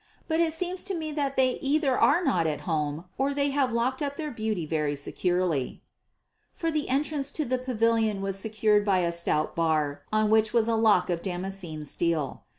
But 0.27 0.39
it 0.39 0.51
seems 0.51 0.81
to 0.85 0.95
me 0.95 1.11
that 1.11 1.35
either 1.37 1.91
they 1.91 1.93
are 1.95 2.23
not 2.23 2.47
at 2.47 2.61
home 2.61 3.05
or 3.19 3.35
they 3.35 3.51
have 3.51 3.71
locked 3.71 4.01
up 4.01 4.15
their 4.17 4.31
beauty 4.31 4.65
very 4.65 4.95
securely;" 4.95 5.83
for 6.51 6.71
the 6.71 6.89
entrance 6.89 7.29
to 7.33 7.45
the 7.45 7.59
pavilion 7.59 8.19
was 8.19 8.39
secured 8.39 8.83
by 8.83 9.01
a 9.01 9.11
stout 9.11 9.55
bar 9.55 10.01
on 10.11 10.31
which 10.31 10.53
was 10.53 10.67
a 10.67 10.73
lock 10.75 11.11
of 11.11 11.21
damascened 11.21 11.87
steel. 11.87 12.45